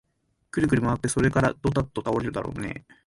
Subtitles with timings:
[0.49, 2.93] くるくるまわって、それからどたっと倒れるだろうねえ